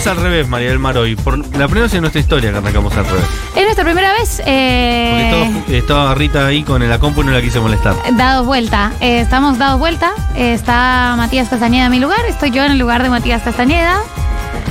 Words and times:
arrancamos 0.00 0.06
al 0.06 0.16
revés, 0.30 0.48
María 0.48 0.68
del 0.70 0.78
Mar, 0.78 0.96
hoy. 0.96 1.14
Por 1.16 1.38
la 1.38 1.66
primera 1.66 1.82
vez 1.82 1.94
en 1.94 2.00
nuestra 2.00 2.20
historia 2.20 2.50
que 2.50 2.56
arrancamos 2.58 2.96
al 2.96 3.06
revés. 3.06 3.24
Es 3.54 3.62
nuestra 3.64 3.84
primera 3.84 4.12
vez. 4.12 4.40
eh, 4.46 5.30
Porque 5.52 5.76
estaba, 5.78 5.78
estaba 5.78 6.14
Rita 6.14 6.46
ahí 6.46 6.62
con 6.62 6.86
la 6.88 6.98
compu 6.98 7.22
y 7.22 7.24
no 7.26 7.32
la 7.32 7.40
quise 7.42 7.60
molestar. 7.60 7.94
Dados 8.16 8.46
vuelta. 8.46 8.92
Eh, 9.00 9.20
estamos 9.20 9.58
dados 9.58 9.78
vuelta. 9.78 10.12
Eh, 10.36 10.54
está 10.54 11.14
Matías 11.16 11.48
Castañeda 11.48 11.86
en 11.86 11.90
mi 11.90 12.00
lugar. 12.00 12.20
Estoy 12.28 12.50
yo 12.50 12.64
en 12.64 12.72
el 12.72 12.78
lugar 12.78 13.02
de 13.02 13.10
Matías 13.10 13.42
Castañeda. 13.42 14.00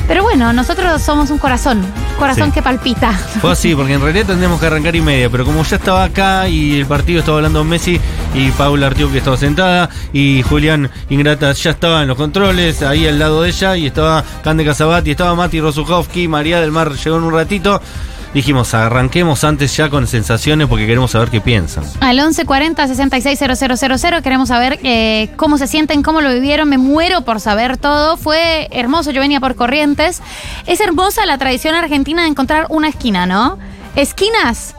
Pero 0.09 0.23
bueno, 0.23 0.51
nosotros 0.53 0.99
somos 1.03 1.29
un 1.29 1.37
corazón. 1.37 1.85
Corazón 2.17 2.47
Sí. 2.47 2.53
que 2.55 2.61
palpita. 2.63 3.11
Fue 3.13 3.51
así, 3.51 3.75
porque 3.75 3.93
en 3.93 4.01
realidad 4.01 4.25
tendríamos 4.25 4.59
que 4.59 4.65
arrancar 4.65 4.95
y 4.95 5.01
media, 5.01 5.29
pero 5.29 5.45
como 5.45 5.63
ya 5.63 5.75
estaba 5.75 6.03
acá 6.03 6.49
y 6.49 6.79
el 6.79 6.87
partido 6.87 7.19
estaba 7.19 7.37
hablando 7.37 7.63
Messi 7.63 8.01
y 8.33 8.49
Paula 8.51 8.87
Artiuk 8.87 9.11
que 9.11 9.19
estaba 9.19 9.37
sentada 9.37 9.87
y 10.11 10.41
Julián 10.41 10.89
Ingrata 11.11 11.51
ya 11.51 11.69
estaba 11.69 12.01
en 12.01 12.07
los 12.07 12.17
controles, 12.17 12.81
ahí 12.81 13.07
al 13.07 13.19
lado 13.19 13.43
de 13.43 13.49
ella, 13.49 13.77
y 13.77 13.85
estaba 13.85 14.23
Cande 14.43 14.65
Casabati, 14.65 15.11
estaba 15.11 15.35
Mati 15.35 15.61
Rosuchowski, 15.61 16.27
María 16.27 16.59
del 16.59 16.71
Mar 16.71 16.91
llegó 16.91 17.17
en 17.17 17.23
un 17.23 17.33
ratito. 17.33 17.79
Dijimos, 18.33 18.73
arranquemos 18.75 19.43
antes 19.43 19.75
ya 19.75 19.89
con 19.89 20.05
sensaciones 20.05 20.67
porque 20.67 20.85
queremos 20.85 21.11
saber 21.11 21.29
qué 21.29 21.41
piensan. 21.41 21.83
Al 21.99 22.17
1140 22.17 22.87
660000 22.87 24.21
queremos 24.21 24.49
saber 24.49 24.79
eh, 24.83 25.29
cómo 25.35 25.57
se 25.57 25.67
sienten, 25.67 26.03
cómo 26.03 26.21
lo 26.21 26.31
vivieron. 26.31 26.69
Me 26.69 26.77
muero 26.77 27.21
por 27.21 27.39
saber 27.39 27.77
todo. 27.77 28.17
Fue 28.17 28.67
hermoso, 28.71 29.11
yo 29.11 29.21
venía 29.21 29.39
por 29.39 29.55
Corrientes. 29.55 30.21
Es 30.67 30.79
hermosa 30.79 31.25
la 31.25 31.37
tradición 31.37 31.73
argentina 31.73 32.21
de 32.21 32.29
encontrar 32.29 32.67
una 32.69 32.89
esquina, 32.89 33.25
¿no? 33.25 33.57
Esquinas. 33.95 34.75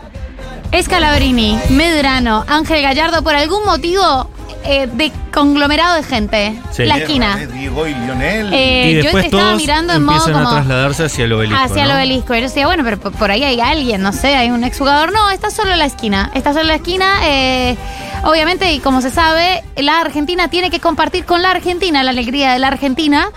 Escalabrini, 0.70 1.58
Medrano, 1.70 2.44
Ángel 2.46 2.82
Gallardo, 2.82 3.24
por 3.24 3.34
algún 3.34 3.64
motivo 3.64 4.30
eh, 4.64 4.86
de 4.92 5.12
conglomerado 5.32 5.96
de 5.96 6.02
gente. 6.02 6.60
Sí. 6.70 6.84
La 6.84 6.98
esquina. 6.98 7.36
Diego 7.36 7.86
y 7.86 7.94
Lionel. 7.94 8.52
Eh, 8.52 8.90
y 8.90 8.94
yo 8.96 9.02
después 9.02 9.24
estaba 9.26 9.42
todos 9.44 9.56
mirando 9.56 9.92
en 9.92 10.02
modo 10.02 10.16
empiezan 10.16 10.40
a 10.40 10.44
como 10.44 10.56
trasladarse 10.56 11.04
hacia 11.04 11.24
el 11.24 11.32
obelisco. 11.32 11.62
hacia 11.62 11.82
el 11.82 11.88
¿no? 11.88 11.94
obelisco. 11.94 12.34
Y 12.34 12.38
yo 12.38 12.42
decía, 12.48 12.66
bueno, 12.66 12.84
pero 12.84 12.98
por 12.98 13.12
por 13.12 13.30
ahí 13.30 13.44
hay 13.44 13.60
alguien, 13.60 14.02
no 14.02 14.12
sé, 14.12 14.34
hay 14.36 14.50
un 14.50 14.64
exjugador. 14.64 15.12
No, 15.12 15.30
está 15.30 15.50
solo 15.50 15.72
en 15.72 15.78
la 15.78 15.86
esquina. 15.86 16.30
Está 16.34 16.50
solo 16.52 16.62
en 16.62 16.68
la 16.68 16.74
esquina. 16.76 17.06
eh, 17.24 17.76
obviamente, 18.24 18.72
y 18.72 18.80
como 18.80 19.00
se 19.00 19.10
sabe, 19.10 19.62
la 19.76 20.00
Argentina 20.00 20.48
tiene 20.48 20.70
que 20.70 20.80
compartir 20.80 21.24
con 21.24 21.42
la 21.42 21.50
Argentina 21.50 22.02
la 22.02 22.10
alegría 22.10 22.52
de 22.52 22.58
la 22.58 22.68
Argentina. 22.68 23.28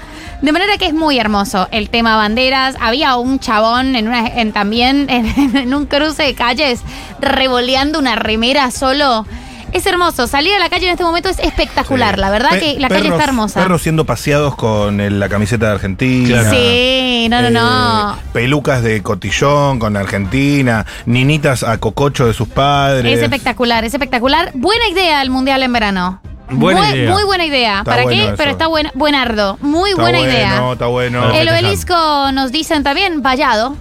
De 0.41 0.51
manera 0.51 0.77
que 0.77 0.87
es 0.87 0.93
muy 0.93 1.19
hermoso 1.19 1.69
el 1.71 1.89
tema 1.89 2.17
banderas. 2.17 2.75
Había 2.81 3.15
un 3.15 3.39
chabón 3.39 3.95
en 3.95 4.09
una, 4.09 4.27
en, 4.27 4.51
también 4.51 5.09
en, 5.09 5.55
en 5.55 5.73
un 5.73 5.85
cruce 5.85 6.23
de 6.23 6.33
calles 6.33 6.81
revoleando 7.19 7.97
una 7.99 8.15
remera 8.15 8.69
solo. 8.71 9.25
Es 9.73 9.85
hermoso. 9.87 10.27
Salir 10.27 10.53
a 10.53 10.59
la 10.59 10.69
calle 10.69 10.85
en 10.85 10.91
este 10.91 11.03
momento 11.03 11.29
es 11.29 11.39
espectacular. 11.39 12.15
Sí. 12.15 12.21
La 12.21 12.29
verdad 12.29 12.49
Pe- 12.51 12.59
que 12.59 12.79
la 12.79 12.89
calle 12.89 13.09
está 13.09 13.23
hermosa. 13.23 13.59
Perros 13.61 13.81
siendo 13.81 14.05
paseados 14.05 14.55
con 14.55 15.01
el- 15.01 15.19
la 15.19 15.29
camiseta 15.29 15.65
de 15.67 15.71
Argentina. 15.73 16.41
Claro. 16.41 16.55
Sí, 16.55 17.27
no, 17.29 17.41
no, 17.41 17.49
no. 17.49 18.13
Eh, 18.13 18.17
pelucas 18.33 18.83
de 18.83 19.01
cotillón 19.01 19.79
con 19.79 19.97
Argentina. 19.97 20.85
Ninitas 21.07 21.63
a 21.63 21.77
cococho 21.79 22.27
de 22.27 22.33
sus 22.33 22.47
padres. 22.47 23.17
Es 23.17 23.23
espectacular, 23.23 23.83
es 23.83 23.93
espectacular. 23.93 24.51
Buena 24.53 24.87
idea 24.87 25.21
el 25.23 25.29
mundial 25.31 25.63
en 25.63 25.73
verano. 25.73 26.21
Buena 26.51 26.81
muy, 26.81 26.89
idea. 26.99 27.11
muy 27.11 27.23
buena 27.23 27.45
idea. 27.45 27.77
Está 27.79 27.83
¿Para 27.91 28.03
bueno 28.03 28.17
qué? 28.21 28.27
eso. 28.27 28.35
Pero 28.37 28.51
está 28.51 28.67
buen, 28.67 28.91
buenardo. 28.93 29.57
Muy 29.61 29.89
Está 29.91 30.01
buena 30.03 30.17
bueno, 30.19 30.33
idea. 30.33 30.71
Está 30.73 30.85
bueno. 30.85 31.31
El 31.33 31.49
obelisco 31.49 32.31
nos 32.31 32.51
dicen 32.51 32.83
también 32.83 33.23
vallado. 33.23 33.75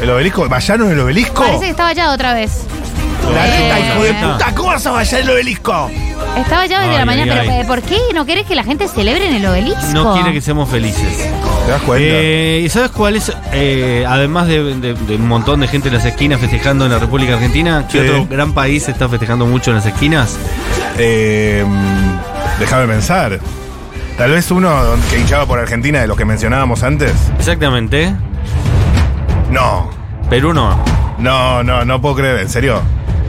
El 0.00 0.08
obelisco. 0.08 0.48
¿Vallaron 0.48 0.90
el 0.90 1.00
obelisco? 1.00 1.42
Parece 1.42 1.64
que 1.64 1.70
está 1.70 1.84
vallado 1.84 2.14
otra 2.14 2.32
vez. 2.32 2.64
La 3.34 3.46
neta, 3.46 3.80
hijo 3.80 4.02
de 4.04 4.14
puta. 4.14 4.54
¿Cómo 4.54 4.68
vas 4.68 4.86
a 4.86 4.90
vallar 4.92 5.20
el 5.20 5.30
obelisco? 5.30 5.90
Está 6.36 6.56
vallado 6.58 6.82
desde 6.82 6.92
Ay, 6.94 6.98
la 6.98 7.04
mañana, 7.06 7.32
ay, 7.34 7.38
pero 7.40 7.52
ay. 7.52 7.60
eh, 7.60 7.64
¿por 7.66 7.82
qué 7.82 7.98
no 8.14 8.24
querés 8.26 8.46
que 8.46 8.54
la 8.54 8.62
gente 8.64 8.86
celebre 8.88 9.26
en 9.28 9.34
el 9.34 9.46
obelisco? 9.46 9.80
No 9.92 10.14
quiere 10.14 10.32
que 10.32 10.40
seamos 10.40 10.68
felices. 10.68 11.28
¿Te 11.64 11.70
das 11.72 11.82
cuenta? 11.82 12.06
Eh, 12.08 12.62
¿Y 12.64 12.68
sabes 12.68 12.90
cuál 12.90 13.16
es, 13.16 13.32
eh, 13.52 14.04
además 14.08 14.46
de, 14.46 14.74
de- 14.76 14.94
de 14.94 15.16
un 15.16 15.26
montón 15.28 15.60
de 15.60 15.68
gente 15.68 15.88
en 15.88 15.94
las 15.94 16.04
esquinas 16.04 16.40
festejando 16.40 16.84
en 16.84 16.92
la 16.92 16.98
República 16.98 17.34
Argentina, 17.34 17.86
qué 17.90 18.02
Sí. 18.02 18.08
otro 18.08 18.26
gran 18.28 18.52
país 18.52 18.88
está 18.88 19.08
festejando 19.08 19.46
mucho 19.46 19.70
en 19.70 19.76
las 19.78 19.86
esquinas? 19.86 20.36
Eh, 20.98 21.64
mm, 21.66 22.60
déjame 22.60 22.86
pensar. 22.86 23.40
Tal 24.16 24.30
vez 24.30 24.50
uno 24.50 24.70
que 25.10 25.18
hinchaba 25.18 25.44
por 25.46 25.58
Argentina 25.58 26.00
de 26.00 26.06
los 26.06 26.16
que 26.16 26.24
mencionábamos 26.24 26.82
antes. 26.82 27.12
Exactamente. 27.38 28.14
No. 29.50 29.90
Perú 30.30 30.52
no. 30.54 30.78
No, 31.18 31.62
no, 31.62 31.84
no 31.84 32.00
puedo 32.00 32.16
creer, 32.16 32.38
en 32.40 32.48
serio. 32.48 32.80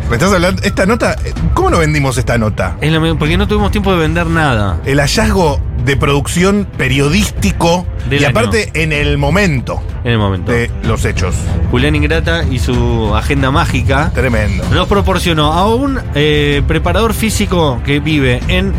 ¿Me 0.10 0.16
estás 0.16 0.32
hablando? 0.32 0.62
Esta 0.64 0.86
nota, 0.86 1.18
eh, 1.26 1.34
¿cómo 1.54 1.70
no 1.70 1.80
vendimos 1.80 2.18
esta 2.18 2.38
nota? 2.38 2.78
Es 2.80 2.92
lo 2.94 3.02
mismo, 3.02 3.20
porque 3.20 3.38
no 3.38 3.46
tuvimos 3.48 3.72
tiempo 3.72 3.92
de 3.92 4.00
vender 4.00 4.26
nada. 4.28 4.80
El 4.86 5.00
hallazgo 5.02 5.60
de 5.84 5.98
producción 5.98 6.66
periodístico 6.78 7.86
Del 8.10 8.22
y 8.22 8.26
año. 8.26 8.38
aparte 8.40 8.72
en 8.74 8.94
el 8.94 9.18
momento 9.18 9.82
En 10.06 10.12
el 10.14 10.18
momento. 10.18 10.52
de 10.52 10.72
los 10.84 11.04
hechos. 11.04 11.36
Julián 11.72 11.96
Ingrata 11.96 12.44
y 12.50 12.60
su 12.60 13.14
agenda 13.16 13.52
mágica 13.52 14.12
Tremendo. 14.14 14.64
nos 14.74 14.88
proporcionó 14.88 15.52
a 15.54 15.74
un 15.76 16.00
eh, 16.16 16.62
preparador 16.68 17.14
físico 17.14 17.82
que 17.86 18.00
vive 18.00 18.40
en 18.48 18.74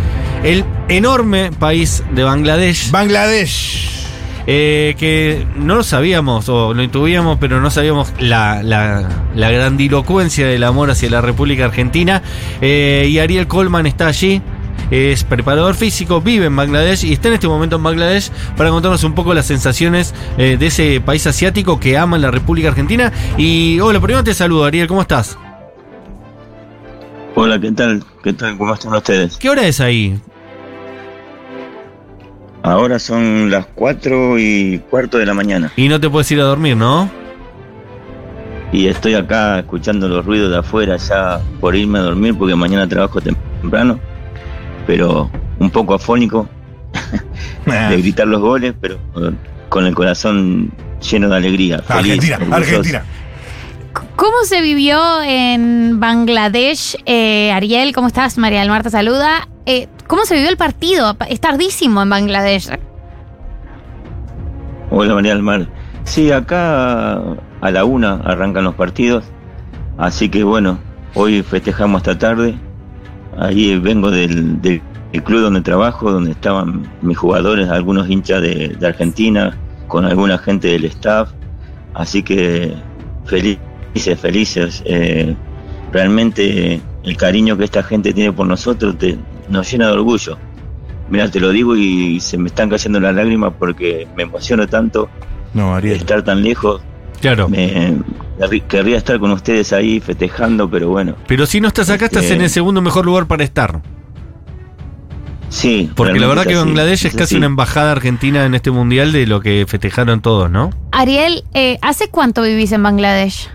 el 0.44 0.64
enorme 0.88 1.50
país 1.58 2.02
de 2.12 2.24
Bangladesh. 2.24 2.90
Bangladesh. 2.90 3.97
Eh, 4.50 4.94
que 4.98 5.47
no 5.56 5.75
lo 5.75 5.82
sabíamos 5.82 6.48
o 6.48 6.72
lo 6.72 6.82
intuíamos, 6.82 7.36
pero 7.38 7.60
no 7.60 7.70
sabíamos 7.70 8.14
la, 8.19 8.62
la, 8.62 9.06
la 9.34 9.50
grandilocuencia 9.50 10.47
del 10.47 10.64
amor 10.64 10.91
hacia 10.91 11.10
la 11.10 11.20
República 11.20 11.66
Argentina. 11.66 12.22
Eh, 12.62 13.08
y 13.10 13.19
Ariel 13.19 13.47
Coleman 13.47 13.87
está 13.87 14.06
allí. 14.06 14.41
Es 14.91 15.25
preparador 15.25 15.75
físico, 15.75 16.22
vive 16.22 16.47
en 16.47 16.56
Bangladesh 16.56 17.04
y 17.04 17.12
está 17.12 17.28
en 17.28 17.34
este 17.34 17.47
momento 17.47 17.76
en 17.76 17.82
Bangladesh 17.82 18.31
para 18.56 18.70
contarnos 18.70 19.04
un 19.04 19.14
poco 19.14 19.34
las 19.34 19.44
sensaciones 19.44 20.14
eh, 20.38 20.56
de 20.58 20.66
ese 20.69 21.03
país 21.03 21.26
asiático 21.26 21.78
que 21.78 21.98
ama 21.98 22.16
la 22.16 22.31
República 22.31 22.69
Argentina. 22.69 23.12
Y 23.37 23.78
hola, 23.81 24.00
primero 24.00 24.25
te 24.25 24.32
saludo, 24.32 24.64
Ariel, 24.64 24.88
¿cómo 24.88 25.03
estás? 25.03 25.37
Hola, 27.34 27.60
¿qué 27.60 27.70
tal? 27.72 28.03
¿Qué 28.25 28.32
tal? 28.32 28.56
¿Cómo 28.56 28.72
están 28.72 28.94
ustedes? 28.94 29.37
¿Qué 29.37 29.50
hora 29.50 29.66
es 29.66 29.78
ahí? 29.78 30.19
Ahora 32.62 32.98
son 32.98 33.50
las 33.50 33.66
4 33.74 34.38
y 34.38 34.82
cuarto 34.91 35.16
de 35.19 35.24
la 35.26 35.32
mañana 35.34 35.72
Y 35.76 35.88
no 35.88 36.00
te 36.00 36.10
puedes 36.10 36.30
ir 36.32 36.41
a 36.41 36.44
dormir, 36.44 36.76
¿no? 36.76 37.10
y 38.70 38.86
estoy 38.86 39.14
acá 39.14 39.60
escuchando 39.60 40.08
los 40.08 40.26
ruidos 40.26 40.50
de 40.50 40.58
afuera 40.58 40.96
ya 40.98 41.41
por 41.58 41.74
irme 41.74 42.00
a 42.00 42.02
dormir 42.02 42.36
porque 42.36 42.54
mañana 42.54 42.86
trabajo 42.86 43.19
temprano, 43.19 43.98
pero 44.86 45.30
un 45.58 45.70
poco 45.70 45.94
afónico 45.94 46.46
Ah. 47.66 47.88
de 47.91 47.96
gritar 47.98 48.26
los 48.26 48.41
goles, 48.41 48.75
pero 48.80 48.98
con 49.70 49.86
el 49.86 49.94
corazón 49.94 50.70
lleno 51.10 51.28
de 51.28 51.36
alegría. 51.36 51.78
Feliz, 51.78 52.12
Argentina, 52.12 52.36
orgulloso. 52.36 52.56
Argentina. 52.76 53.04
¿Cómo 54.16 54.36
se 54.44 54.60
vivió 54.62 55.22
en 55.22 55.98
Bangladesh, 56.00 56.96
eh, 57.06 57.50
Ariel? 57.52 57.94
¿Cómo 57.94 58.06
estás? 58.06 58.36
María 58.38 58.60
del 58.60 58.69
Mar 58.70 58.82
te 58.82 58.90
saluda. 58.90 59.48
Eh, 59.66 59.86
¿Cómo 60.08 60.24
se 60.24 60.34
vivió 60.34 60.48
el 60.50 60.56
partido? 60.56 61.16
Es 61.28 61.41
tardísimo 61.41 62.02
en 62.02 62.10
Bangladesh. 62.10 62.70
Hola 64.91 65.14
María 65.14 65.34
del 65.34 65.42
Mar. 65.42 65.69
Sí, 66.04 66.32
acá 66.32 67.12
a 67.60 67.70
la 67.70 67.84
una 67.84 68.14
arrancan 68.24 68.64
los 68.64 68.74
partidos, 68.74 69.24
así 69.98 70.30
que 70.30 70.44
bueno, 70.44 70.78
hoy 71.14 71.42
festejamos 71.42 71.98
esta 72.00 72.19
tarde. 72.19 72.54
Ahí 73.38 73.78
vengo 73.78 74.10
del, 74.10 74.60
del- 74.62 74.82
del 75.12 75.22
club 75.22 75.41
donde 75.42 75.60
trabajo, 75.60 76.10
donde 76.10 76.32
estaban 76.32 76.90
mis 77.02 77.16
jugadores, 77.16 77.69
algunos 77.70 78.08
hinchas 78.10 78.40
de, 78.42 78.76
de 78.78 78.86
Argentina, 78.86 79.56
con 79.86 80.04
alguna 80.04 80.36
gente 80.38 80.69
del 80.69 80.84
staff, 80.86 81.30
así 81.94 82.22
que 82.22 82.75
felices, 83.26 84.19
felices. 84.20 84.82
eh, 84.86 85.34
realmente 85.92 86.80
el 87.04 87.16
cariño 87.16 87.56
que 87.56 87.64
esta 87.64 87.82
gente 87.82 88.12
tiene 88.12 88.32
por 88.32 88.46
nosotros 88.46 88.98
te- 88.98 89.16
nos 89.50 89.70
llena 89.70 89.86
de 89.86 89.92
orgullo. 89.92 90.36
Mira, 91.11 91.31
te 91.31 91.40
lo 91.40 91.50
digo 91.50 91.75
y 91.76 92.20
se 92.20 92.37
me 92.37 92.49
están 92.49 92.69
cayendo 92.69 93.00
las 93.00 93.14
lágrimas 93.14 93.52
porque 93.58 94.06
me 94.17 94.25
emociono 94.25 94.67
tanto 94.67 95.08
No, 95.55 95.75
Ariel. 95.75 95.96
estar 95.96 96.22
tan 96.22 96.43
lejos. 96.43 96.82
Claro. 97.20 97.49
Me, 97.49 97.94
querrí- 98.38 98.62
querría 98.69 98.96
estar 98.99 99.19
con 99.19 99.31
ustedes 99.32 99.72
ahí 99.72 100.00
festejando, 100.00 100.69
pero 100.70 100.88
bueno, 100.90 101.17
Pero 101.26 101.46
si 101.46 101.61
no 101.61 101.69
estás 101.69 101.88
acá, 101.90 102.05
estás 102.06 102.25
Este- 102.25 102.37
en 102.37 102.43
el 102.43 102.50
segundo 102.50 102.81
mejor 102.82 103.06
lugar 103.06 103.26
para 103.26 103.43
estar. 103.43 103.81
sí. 105.49 105.90
Porque 105.96 106.20
la 106.20 106.26
verdad 106.28 106.44
que 106.44 106.55
Bangladesh 106.55 107.06
es 107.06 107.12
casi 107.12 107.22
así. 107.25 107.37
una 107.37 107.46
embajada 107.46 107.90
argentina 107.93 108.44
en 108.44 108.55
este 108.55 108.70
mundial 108.70 109.11
de 109.12 109.26
lo 109.26 109.40
que 109.40 109.64
festejaron 109.67 110.20
todos, 110.20 110.50
¿no? 110.50 110.70
Ariel, 110.93 111.43
eh, 111.55 111.78
¿hace 111.81 112.08
cuánto 112.11 112.43
vivís 112.43 112.70
en 112.72 112.82
Bangladesh? 112.82 113.49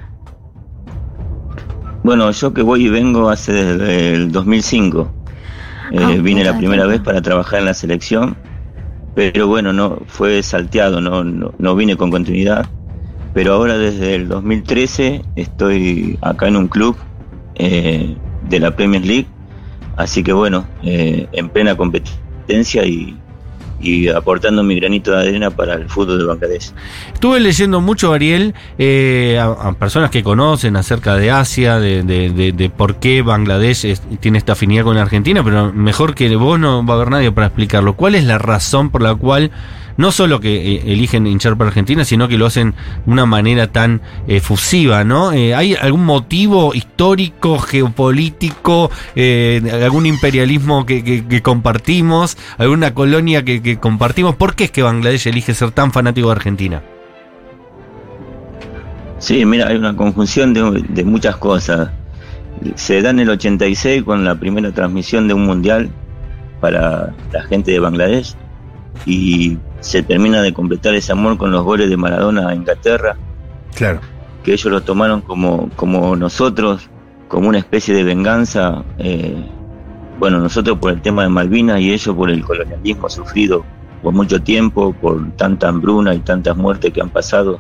Bueno, 2.04 2.30
yo 2.32 2.54
que 2.54 2.64
voy 2.64 2.88
y 2.88 2.90
vengo 2.90 3.30
hace 3.30 3.54
desde 3.54 4.14
el 4.16 4.32
2005. 4.32 5.10
Eh, 5.94 6.00
Ah, 6.02 6.16
vine 6.20 6.44
la 6.44 6.58
primera 6.58 6.88
vez 6.88 7.02
para 7.02 7.22
trabajar 7.22 7.60
en 7.60 7.66
la 7.66 7.76
selección, 7.76 8.36
pero 9.14 9.48
bueno, 9.48 9.74
no 9.74 10.00
fue 10.08 10.42
salteado, 10.42 11.00
no, 11.00 11.24
no, 11.24 11.54
no 11.60 11.76
vine 11.76 11.96
con 11.96 12.10
continuidad. 12.10 12.66
Pero 13.36 13.54
ahora 13.54 13.78
desde 13.78 14.16
el 14.16 14.28
2013 14.28 15.22
estoy 15.36 16.18
acá 16.22 16.48
en 16.48 16.56
un 16.56 16.68
club 16.68 16.96
eh, 17.56 18.16
de 18.50 18.60
la 18.60 18.76
Premier 18.76 19.06
League, 19.06 19.28
así 19.96 20.24
que 20.24 20.34
bueno, 20.34 20.66
eh, 20.82 21.28
en 21.32 21.50
plena 21.50 21.78
competencia 21.78 22.86
y, 22.86 23.16
y 23.84 24.08
aportando 24.08 24.64
mi 24.64 24.80
granito 24.80 25.12
de 25.12 25.20
arena 25.30 25.50
para 25.52 25.76
el 25.76 25.90
fútbol 25.90 26.18
de 26.20 26.26
Bangladesh. 26.26 26.72
Estuve 27.14 27.40
leyendo 27.40 27.82
mucho, 27.82 28.14
Ariel, 28.14 28.54
eh, 28.78 29.40
a, 29.42 29.72
personas 29.74 30.10
que 30.10 30.24
conocen 30.24 30.76
acerca 30.76 31.16
de 31.16 31.30
Asia, 31.32 31.80
de, 31.80 32.04
de- 32.04 32.30
de- 32.32 32.52
de 32.54 32.70
por 32.70 32.96
qué 32.96 33.22
Bangladesh 33.22 33.86
es- 33.86 34.02
tiene 34.20 34.38
esta 34.38 34.54
afinidad 34.54 34.84
con 34.86 34.98
Argentina, 34.98 35.44
pero 35.44 35.72
mejor 35.74 36.16
que 36.16 36.34
vos 36.36 36.60
no 36.60 36.86
va 36.86 36.94
a 36.94 36.98
haber 36.98 37.10
nadie 37.12 37.32
para 37.32 37.48
explicarlo. 37.48 37.94
¿Cuál 37.94 38.16
es 38.16 38.24
la 38.24 38.38
razón 38.38 38.90
por 38.90 39.02
la 39.02 39.14
cual 39.16 39.52
no 39.98 40.12
solo 40.12 40.40
que 40.40 40.76
eh, 40.76 40.84
eligen 40.88 41.28
hinchar 41.28 41.58
para 41.58 41.70
Argentina, 41.70 42.06
sino 42.06 42.28
que 42.28 42.38
lo 42.38 42.46
hacen 42.46 42.74
de 43.06 43.12
una 43.12 43.26
manera 43.26 43.68
tan 43.68 44.02
eh, 44.28 44.40
fusiva, 44.40 45.04
¿no? 45.04 45.32
Eh, 45.32 45.56
¿Hay 45.56 45.76
algún 45.76 46.06
motivo 46.06 46.74
histórico, 46.74 47.60
geopolítico, 47.60 48.92
eh, 49.16 49.62
algún 49.84 50.06
imperialismo 50.06 50.86
que, 50.86 51.42
compartimos, 51.42 52.38
alguna 52.58 52.94
colonia 52.94 53.44
que, 53.44 53.62
que 53.62 53.78
compartimos? 53.78 54.36
¿Por 54.36 54.56
qué 54.56 54.66
es 54.66 54.72
que 54.72 54.84
Bangladesh 54.84 55.28
elige 55.28 55.54
ser 55.54 55.72
tan 55.72 55.92
fanático 55.92 56.28
de 56.28 56.34
Argentina? 56.34 56.82
Sí, 59.20 59.46
mira, 59.46 59.68
hay 59.68 59.78
una 59.78 59.96
conjunción 59.96 60.54
de, 60.54 60.84
de 60.90 61.04
muchas 61.06 61.38
cosas. 61.38 61.92
Se 62.76 63.02
da 63.02 63.10
en 63.12 63.20
el 63.20 63.30
86 63.30 64.04
con 64.04 64.26
la 64.26 64.36
primera 64.36 64.72
transmisión 64.72 65.28
de 65.28 65.34
un 65.34 65.46
mundial 65.46 65.90
para 66.60 67.14
la 67.32 67.44
gente 67.44 67.72
de 67.72 67.80
Bangladesh 67.80 68.36
y 69.06 69.58
se 69.84 70.02
termina 70.02 70.42
de 70.42 70.54
completar 70.54 70.96
ese 70.96 71.12
amor 71.12 71.38
con 71.38 71.52
los 71.52 71.64
goles 71.64 71.90
de 71.90 71.98
Maradona 71.98 72.48
a 72.50 72.56
Inglaterra, 72.56 73.18
Claro. 73.76 74.00
que 74.44 74.54
ellos 74.54 74.72
lo 74.72 74.82
tomaron 74.82 75.22
como, 75.22 75.70
como 75.76 76.16
nosotros, 76.16 76.90
como 77.28 77.50
una 77.50 77.58
especie 77.60 77.94
de 77.94 78.04
venganza. 78.04 78.84
eh, 78.98 79.36
bueno, 80.20 80.40
nosotros 80.40 80.78
por 80.78 80.94
el 80.94 81.02
tema 81.02 81.24
de 81.24 81.30
Malvinas 81.30 81.82
y 81.82 81.92
ellos 81.92 82.16
por 82.16 82.30
el 82.30 82.44
colonialismo 82.46 83.10
sufrido 83.10 83.66
por 84.02 84.14
mucho 84.14 84.42
tiempo, 84.42 84.94
por 84.94 85.32
tanta 85.32 85.68
hambruna 85.68 86.14
y 86.14 86.20
tantas 86.20 86.56
muertes 86.56 86.94
que 86.94 87.02
han 87.02 87.10
pasado 87.10 87.60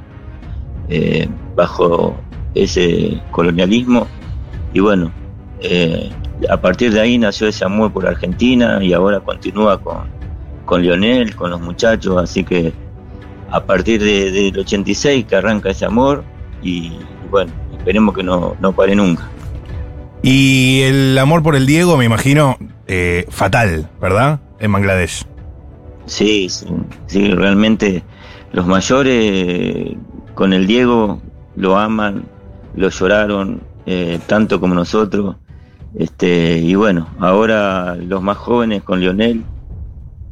eh, 0.88 1.28
bajo 1.56 2.16
ese 2.54 3.22
colonialismo. 3.32 4.08
Y 4.74 4.80
bueno, 4.80 5.12
eh, 5.60 6.10
a 6.50 6.58
partir 6.58 6.94
de 6.94 7.02
ahí 7.02 7.18
nació 7.18 7.48
ese 7.48 7.66
amor 7.66 7.92
por 7.92 8.08
Argentina 8.08 8.82
y 8.84 8.94
ahora 8.94 9.20
continúa 9.20 9.82
con, 9.82 10.08
con 10.66 10.82
Lionel, 10.82 11.36
con 11.36 11.52
los 11.52 11.62
muchachos, 11.62 12.18
así 12.22 12.44
que 12.44 12.74
a 13.52 13.64
partir 13.64 14.02
de- 14.04 14.32
del 14.32 14.58
86 14.60 15.26
que 15.26 15.36
arranca 15.36 15.70
ese 15.70 15.86
amor 15.86 16.24
y, 16.62 16.94
bueno, 17.30 17.52
esperemos 17.78 18.16
que 18.16 18.24
no, 18.24 18.56
no 18.60 18.72
pare 18.74 18.96
nunca. 18.96 19.30
Y 20.22 20.82
el 20.84 21.18
amor 21.18 21.44
por 21.44 21.56
el 21.56 21.66
Diego, 21.66 21.98
me 21.98 22.06
imagino, 22.06 22.58
eh, 22.88 23.26
fatal, 23.30 23.90
¿verdad? 24.02 24.40
En 24.60 24.72
Bangladesh. 24.72 25.26
Sí, 26.06 26.48
sí, 26.50 26.66
sí, 27.08 27.32
realmente 27.32 28.04
los 28.54 28.66
mayores 28.66 29.96
con 30.34 30.54
el 30.54 30.66
Diego 30.68 31.22
lo 31.56 31.78
aman, 31.78 32.24
lo 32.76 32.90
lloraron 32.90 33.62
eh, 33.86 34.20
tanto 34.28 34.60
como 34.60 34.74
nosotros. 34.76 35.36
Este, 35.96 36.58
y 36.58 36.74
bueno, 36.76 37.08
ahora 37.20 37.96
los 37.96 38.22
más 38.22 38.38
jóvenes 38.38 38.82
con 38.84 39.00
Lionel. 39.02 39.44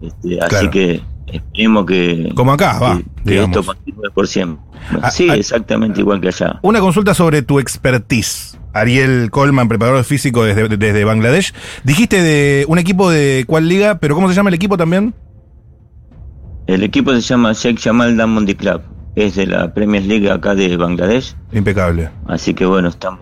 Este, 0.01 0.39
así 0.41 0.69
que 0.69 1.01
esperemos 1.27 1.85
que, 1.85 2.31
Como 2.35 2.51
acá, 2.51 2.79
va, 2.79 3.01
que- 3.25 3.43
esto 3.43 3.63
continúe 3.63 4.11
por 4.13 4.27
siempre. 4.27 4.63
Ah, 5.01 5.11
Sí, 5.11 5.27
ah. 5.29 5.35
exactamente 5.35 5.99
igual 6.01 6.19
que 6.19 6.29
allá. 6.29 6.59
Una 6.63 6.79
consulta 6.79 7.13
sobre 7.13 7.41
tu 7.41 7.59
expertise. 7.59 8.57
Ariel 8.73 9.29
Coleman, 9.31 9.67
preparador 9.67 10.03
físico 10.05 10.43
desde, 10.43 10.69
desde 10.77 11.03
Bangladesh. 11.03 11.53
Dijiste 11.83 12.21
de 12.21 12.65
un 12.69 12.79
equipo 12.79 13.09
de 13.11 13.43
cuál 13.45 13.67
liga, 13.67 13.99
pero 13.99 14.15
¿cómo 14.15 14.29
se 14.29 14.33
llama 14.33 14.49
el 14.49 14.53
equipo 14.55 14.77
también? 14.77 15.13
El 16.67 16.83
equipo 16.83 17.11
se 17.13 17.21
llama 17.21 17.53
Sheikh 17.53 17.79
Jamal 17.81 18.15
Diamond 18.15 18.49
Club. 18.55 18.81
Es 19.15 19.35
de 19.35 19.45
la 19.45 19.73
Premier 19.73 20.03
League 20.05 20.29
acá 20.31 20.55
de 20.55 20.77
Bangladesh. 20.77 21.35
Impecable. 21.51 22.09
Así 22.27 22.53
que 22.53 22.65
bueno, 22.65 22.87
estamos, 22.87 23.19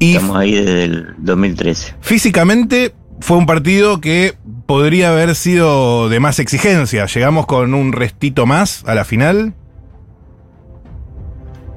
Y 0.00 0.14
estamos 0.16 0.36
ahí 0.36 0.52
desde 0.54 0.84
el 0.84 1.14
2013. 1.18 1.94
físicamente 2.00 2.92
fue 3.20 3.36
un 3.36 3.46
partido 3.46 4.00
que 4.00 4.34
podría 4.66 5.10
haber 5.10 5.34
sido 5.34 6.08
de 6.08 6.20
más 6.20 6.38
exigencia. 6.38 7.06
Llegamos 7.06 7.46
con 7.46 7.74
un 7.74 7.92
restito 7.92 8.46
más 8.46 8.84
a 8.86 8.94
la 8.94 9.04
final. 9.04 9.54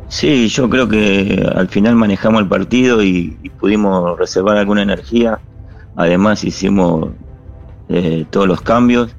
Sí, 0.07 0.47
yo 0.47 0.69
creo 0.69 0.87
que 0.87 1.43
al 1.55 1.69
final 1.69 1.95
manejamos 1.95 2.41
el 2.41 2.47
partido 2.47 3.01
y, 3.03 3.37
y 3.41 3.49
pudimos 3.49 4.17
reservar 4.17 4.57
alguna 4.57 4.83
energía. 4.83 5.39
Además 5.95 6.43
hicimos 6.43 7.09
eh, 7.89 8.25
todos 8.29 8.47
los 8.47 8.61
cambios, 8.61 9.15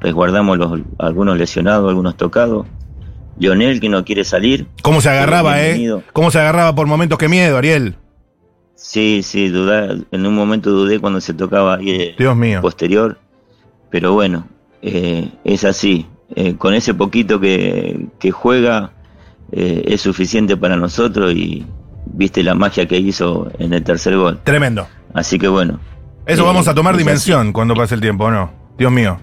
resguardamos 0.00 0.58
los, 0.58 0.80
algunos 0.98 1.38
lesionados, 1.38 1.88
algunos 1.88 2.16
tocados. 2.16 2.66
Lionel 3.38 3.80
que 3.80 3.88
no 3.88 4.04
quiere 4.04 4.24
salir. 4.24 4.68
¿Cómo 4.82 5.00
se 5.00 5.10
agarraba, 5.10 5.60
eh? 5.60 6.02
¿Cómo 6.12 6.30
se 6.30 6.38
agarraba 6.38 6.74
por 6.74 6.86
momentos? 6.86 7.18
Qué 7.18 7.28
miedo, 7.28 7.56
Ariel. 7.56 7.96
Sí, 8.76 9.22
sí, 9.22 9.48
dudá, 9.48 9.94
en 10.10 10.26
un 10.26 10.34
momento 10.34 10.70
dudé 10.70 10.98
cuando 11.00 11.20
se 11.20 11.32
tocaba 11.34 11.76
ahí 11.76 11.90
eh, 11.90 12.14
Dios 12.18 12.36
mío. 12.36 12.60
posterior, 12.60 13.18
pero 13.90 14.12
bueno, 14.12 14.46
eh, 14.82 15.30
es 15.44 15.64
así. 15.64 16.06
Eh, 16.36 16.56
con 16.56 16.74
ese 16.74 16.94
poquito 16.94 17.38
que, 17.38 18.06
que 18.18 18.30
juega 18.32 18.92
eh, 19.52 19.84
es 19.86 20.00
suficiente 20.00 20.56
para 20.56 20.76
nosotros 20.76 21.32
y 21.34 21.64
viste 22.06 22.42
la 22.42 22.54
magia 22.54 22.86
que 22.86 22.98
hizo 22.98 23.50
en 23.58 23.72
el 23.72 23.84
tercer 23.84 24.16
gol. 24.16 24.40
Tremendo. 24.42 24.86
Así 25.12 25.38
que 25.38 25.46
bueno. 25.48 25.78
Eso 26.26 26.42
Eh, 26.42 26.46
vamos 26.46 26.66
a 26.66 26.74
tomar 26.74 26.94
así. 26.94 27.04
dimensión 27.04 27.52
cuando 27.52 27.74
pase 27.74 27.94
el 27.94 28.00
tiempo, 28.00 28.24
¿o 28.24 28.30
no? 28.30 28.50
Dios 28.76 28.90
mío. 28.90 29.18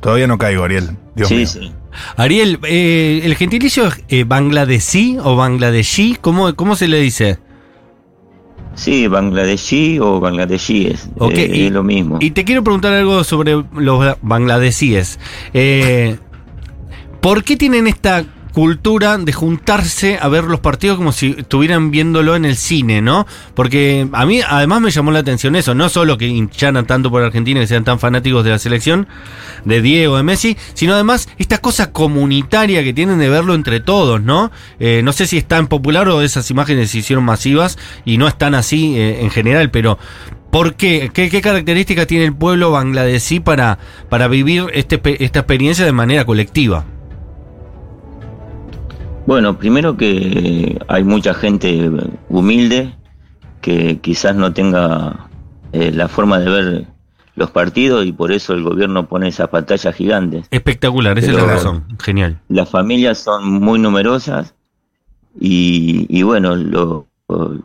Todavía 0.00 0.26
no 0.26 0.38
caigo, 0.38 0.64
Ariel. 0.64 0.90
Dios 1.14 1.28
sí, 1.28 1.36
mío. 1.36 1.46
sí. 1.46 1.72
Ariel, 2.16 2.58
eh, 2.64 3.20
¿el 3.24 3.34
gentilicio 3.36 3.86
es 3.86 4.04
eh, 4.08 4.24
bangladesí 4.24 5.18
o 5.22 5.36
bangladeshi? 5.36 6.16
¿Cómo, 6.20 6.54
¿Cómo 6.54 6.74
se 6.76 6.88
le 6.88 6.98
dice? 7.00 7.38
Sí, 8.78 9.08
bangladeshi 9.08 9.98
o 10.00 10.20
bangladeshíes, 10.20 11.08
Ok, 11.18 11.32
eh, 11.34 11.50
y- 11.52 11.66
es 11.66 11.72
lo 11.72 11.82
mismo. 11.82 12.18
Y 12.20 12.30
te 12.30 12.44
quiero 12.44 12.62
preguntar 12.62 12.92
algo 12.94 13.24
sobre 13.24 13.60
los 13.74 14.16
bangladesíes. 14.22 15.18
Eh, 15.52 16.16
¿Por 17.20 17.42
qué 17.42 17.56
tienen 17.56 17.88
esta 17.88 18.24
cultura 18.58 19.18
de 19.18 19.32
juntarse 19.32 20.18
a 20.20 20.26
ver 20.26 20.42
los 20.42 20.58
partidos 20.58 20.96
como 20.96 21.12
si 21.12 21.36
estuvieran 21.38 21.92
viéndolo 21.92 22.34
en 22.34 22.44
el 22.44 22.56
cine, 22.56 23.00
¿no? 23.00 23.24
Porque 23.54 24.08
a 24.12 24.26
mí 24.26 24.40
además 24.40 24.80
me 24.80 24.90
llamó 24.90 25.12
la 25.12 25.20
atención 25.20 25.54
eso, 25.54 25.76
no 25.76 25.88
solo 25.88 26.18
que 26.18 26.26
hincharan 26.26 26.84
tanto 26.84 27.08
por 27.08 27.22
Argentina, 27.22 27.60
que 27.60 27.68
sean 27.68 27.84
tan 27.84 28.00
fanáticos 28.00 28.42
de 28.42 28.50
la 28.50 28.58
selección, 28.58 29.06
de 29.64 29.80
Diego, 29.80 30.16
de 30.16 30.24
Messi, 30.24 30.56
sino 30.74 30.94
además 30.94 31.28
esta 31.38 31.58
cosa 31.58 31.92
comunitaria 31.92 32.82
que 32.82 32.92
tienen 32.92 33.20
de 33.20 33.28
verlo 33.28 33.54
entre 33.54 33.78
todos, 33.78 34.20
¿no? 34.20 34.50
Eh, 34.80 35.02
no 35.04 35.12
sé 35.12 35.28
si 35.28 35.38
es 35.38 35.46
tan 35.46 35.68
popular 35.68 36.08
o 36.08 36.20
esas 36.20 36.50
imágenes 36.50 36.90
se 36.90 36.98
hicieron 36.98 37.24
masivas 37.24 37.78
y 38.04 38.18
no 38.18 38.26
están 38.26 38.56
así 38.56 38.98
eh, 38.98 39.20
en 39.20 39.30
general, 39.30 39.70
pero 39.70 40.00
¿Por 40.50 40.74
qué? 40.74 41.10
¿Qué, 41.12 41.28
características 41.40 42.08
tiene 42.08 42.24
el 42.24 42.34
pueblo 42.34 42.72
bangladesí 42.72 43.38
para, 43.38 43.78
para 44.08 44.26
vivir 44.26 44.64
este, 44.72 45.00
esta 45.22 45.40
experiencia 45.40 45.84
de 45.84 45.92
manera 45.92 46.24
colectiva? 46.24 46.86
Bueno, 49.28 49.58
primero 49.58 49.94
que 49.98 50.78
hay 50.88 51.04
mucha 51.04 51.34
gente 51.34 51.90
humilde 52.30 52.94
que 53.60 53.98
quizás 53.98 54.34
no 54.34 54.54
tenga 54.54 55.28
eh, 55.72 55.92
la 55.92 56.08
forma 56.08 56.38
de 56.38 56.48
ver 56.48 56.86
los 57.34 57.50
partidos 57.50 58.06
y 58.06 58.12
por 58.12 58.32
eso 58.32 58.54
el 58.54 58.62
gobierno 58.62 59.06
pone 59.06 59.28
esas 59.28 59.48
pantallas 59.48 59.94
gigantes. 59.94 60.46
Espectacular, 60.50 61.18
esa 61.18 61.30
es 61.32 61.36
la 61.36 61.44
razón. 61.44 61.84
Genial. 62.02 62.38
Las 62.48 62.70
familias 62.70 63.18
son 63.18 63.52
muy 63.60 63.78
numerosas 63.78 64.54
y, 65.38 66.06
y 66.08 66.22
bueno, 66.22 66.56
lo- 66.56 67.06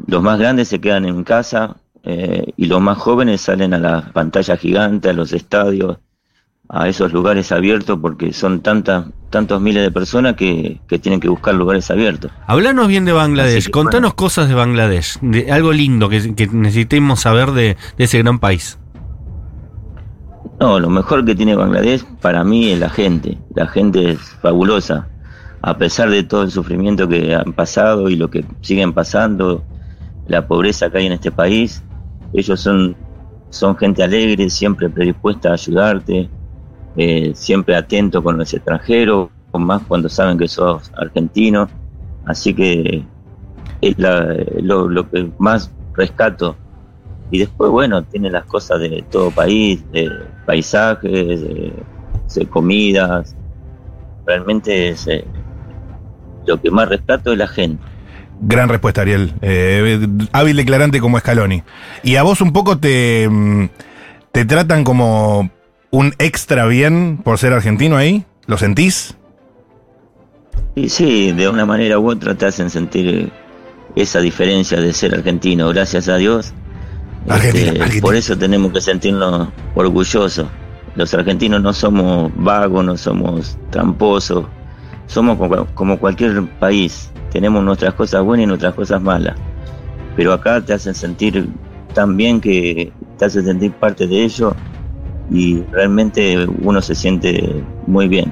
los 0.07 0.21
más 0.21 0.37
grandes 0.39 0.67
se 0.67 0.81
quedan 0.81 1.05
en 1.05 1.23
casa 1.23 1.77
eh, 2.03 2.43
y 2.57 2.65
los 2.65 2.81
más 2.81 2.97
jóvenes 2.97 3.39
salen 3.39 3.73
a 3.73 3.77
las 3.79 4.11
pantallas 4.11 4.59
gigantes, 4.59 5.09
a 5.11 5.13
los 5.13 5.31
estadios, 5.31 5.97
a 6.75 6.89
esos 6.89 7.13
lugares 7.13 7.51
abiertos 7.51 7.99
porque 8.01 8.33
son 8.33 8.61
tantas, 8.61 9.05
tantos 9.29 9.61
miles 9.61 9.83
de 9.83 9.91
personas 9.91 10.33
que, 10.33 10.81
que 10.87 10.97
tienen 10.97 11.19
que 11.19 11.29
buscar 11.29 11.53
lugares 11.53 11.91
abiertos. 11.91 12.31
Hablanos 12.47 12.87
bien 12.87 13.05
de 13.05 13.11
Bangladesh, 13.11 13.65
que, 13.65 13.71
contanos 13.71 14.15
cosas 14.15 14.49
de 14.49 14.55
Bangladesh, 14.55 15.19
de 15.21 15.51
algo 15.51 15.71
lindo 15.71 16.09
que, 16.09 16.33
que 16.33 16.47
necesitemos 16.47 17.19
saber 17.21 17.51
de, 17.51 17.77
de 17.95 18.03
ese 18.03 18.17
gran 18.17 18.39
país. 18.39 18.79
No, 20.59 20.79
lo 20.79 20.89
mejor 20.89 21.23
que 21.23 21.35
tiene 21.35 21.55
Bangladesh 21.55 22.05
para 22.21 22.43
mí 22.43 22.71
es 22.71 22.79
la 22.79 22.89
gente. 22.89 23.37
La 23.53 23.67
gente 23.67 24.13
es 24.13 24.19
fabulosa. 24.41 25.07
A 25.61 25.77
pesar 25.77 26.09
de 26.09 26.23
todo 26.23 26.41
el 26.41 26.49
sufrimiento 26.49 27.07
que 27.07 27.35
han 27.35 27.53
pasado 27.53 28.09
y 28.09 28.15
lo 28.15 28.31
que 28.31 28.43
siguen 28.61 28.93
pasando, 28.93 29.63
la 30.25 30.47
pobreza 30.47 30.89
que 30.89 30.97
hay 30.97 31.05
en 31.05 31.13
este 31.13 31.31
país, 31.31 31.83
ellos 32.33 32.59
son, 32.59 32.95
son 33.51 33.77
gente 33.77 34.01
alegre, 34.01 34.49
siempre 34.49 34.89
predispuesta 34.89 35.49
a 35.49 35.53
ayudarte, 35.53 36.29
eh, 36.97 37.31
siempre 37.35 37.75
atento 37.75 38.23
con 38.23 38.37
los 38.37 38.53
extranjeros, 38.53 39.29
más 39.53 39.83
cuando 39.87 40.09
saben 40.09 40.37
que 40.37 40.47
sos 40.47 40.91
argentino. 40.97 41.69
Así 42.25 42.53
que 42.53 43.03
es 43.81 43.95
lo, 43.97 45.09
que 45.09 45.29
más 45.37 45.71
rescato 45.93 46.55
y 47.31 47.39
después, 47.39 47.71
bueno, 47.71 48.03
tiene 48.03 48.29
las 48.29 48.45
cosas 48.45 48.79
de 48.79 49.03
todo 49.09 49.31
país, 49.31 49.83
de 49.91 50.09
paisajes, 50.45 51.41
comidas. 52.49 53.35
Realmente 54.25 54.89
es, 54.89 55.07
eh, 55.07 55.25
lo 56.45 56.61
que 56.61 56.71
más 56.71 56.89
rescato 56.89 57.31
es 57.31 57.37
la 57.37 57.47
gente. 57.47 57.83
Gran 58.41 58.69
respuesta, 58.69 59.01
Ariel. 59.01 59.33
Eh, 59.41 60.07
hábil 60.31 60.57
declarante 60.57 60.99
como 60.99 61.19
Scaloni. 61.19 61.63
Y 62.03 62.15
a 62.17 62.23
vos 62.23 62.41
un 62.41 62.53
poco 62.53 62.77
te, 62.77 63.27
mm, 63.29 63.69
te 64.31 64.45
tratan 64.45 64.83
como 64.83 65.49
un 65.93 66.15
extra 66.17 66.65
bien 66.65 67.19
por 67.23 67.37
ser 67.37 67.53
argentino 67.53 67.97
ahí. 67.97 68.25
¿Lo 68.47 68.57
sentís? 68.57 69.15
Y 70.73 70.89
sí, 70.89 71.31
de 71.31 71.47
una 71.47 71.67
manera 71.67 71.99
u 71.99 72.09
otra 72.09 72.33
te 72.33 72.47
hacen 72.47 72.71
sentir 72.71 73.31
esa 73.95 74.19
diferencia 74.19 74.81
de 74.81 74.91
ser 74.91 75.13
argentino, 75.13 75.69
gracias 75.69 76.07
a 76.07 76.17
Dios. 76.17 76.51
Argentina, 77.29 77.67
Este, 77.67 77.81
Argentina. 77.81 78.01
Por 78.01 78.15
eso 78.15 78.35
tenemos 78.35 78.73
que 78.73 78.81
sentirnos 78.81 79.49
orgullosos. 79.75 80.47
Los 80.95 81.13
argentinos 81.13 81.61
no 81.61 81.71
somos 81.73 82.31
vagos, 82.37 82.83
no 82.83 82.97
somos 82.97 83.55
tramposos, 83.69 84.47
somos 85.05 85.37
como, 85.37 85.67
como 85.75 85.99
cualquier 85.99 86.43
país. 86.57 87.11
Tenemos 87.31 87.63
nuestras 87.63 87.93
cosas 87.93 88.23
buenas 88.23 88.45
y 88.45 88.47
nuestras 88.47 88.73
cosas 88.73 88.99
malas. 88.99 89.35
Pero 90.15 90.33
acá 90.33 90.59
te 90.59 90.73
hacen 90.73 90.95
sentir 90.95 91.47
tan 91.93 92.17
bien 92.17 92.41
que 92.41 92.91
te 93.19 93.25
hacen 93.25 93.45
sentir 93.45 93.71
parte 93.73 94.07
de 94.07 94.23
ello 94.23 94.55
y 95.31 95.61
realmente 95.71 96.47
uno 96.61 96.81
se 96.81 96.95
siente 96.95 97.63
muy 97.87 98.07
bien. 98.07 98.31